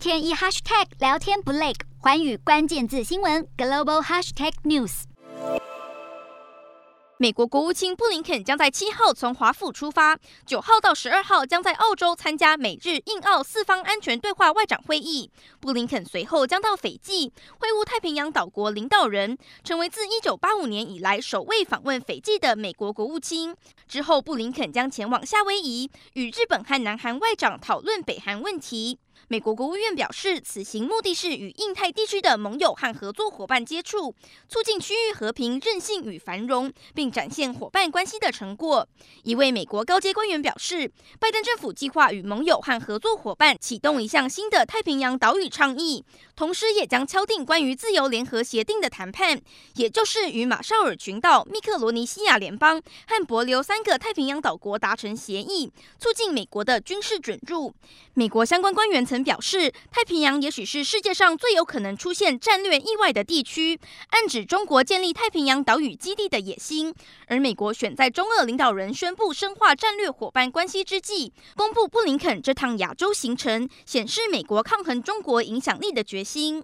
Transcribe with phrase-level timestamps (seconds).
[0.00, 5.02] 天一 hashtag 聊天不累，环宇关键字新闻 global hashtag news。
[7.18, 15.30] 美国国务卿布林肯将在七号从华府出发，九号到十二号将在澳洲参加美日印澳四方安全对话外长会议。
[15.60, 23.54] 布林肯随后将到斐济会晤太平洋岛国领导人，成为自一九八五年以来首位访问斐济的美国国务卿。
[23.86, 28.98] 之后，布林肯将前往夏威夷，与日本和南韩外长讨论北韩问题。
[29.28, 34.14] 美国国务院表示，此行目的是与印太地区的盟友和合作伙伴接触，
[34.48, 38.86] 促进区域和平、韧性与繁荣，并展现伙伴关系的成果。
[39.22, 49.40] 一位美国高阶官员表示，拜登政府计划与盟友和合作伙伴启动一项新的太平洋岛屿倡议，同时也将敲定关于自由联合协定的谈判，
[49.76, 57.72] 也就是与马绍尔群岛、密克罗尼西亚联邦和帛琉三个太平洋岛国达成协议，促进美国的军事准入。
[58.14, 63.76] 美国相关官员曾表示，太平洋也许是世界上最有可能出现战略意外的地区，
[64.10, 66.94] 暗指中国建立太平洋岛屿基地的野心。
[67.26, 76.62] 而美国选在中俄领导人宣布深化战略伙伴关系之际，公布布林肯这趟亚洲行程，显示美国抗衡中国影响力的决心。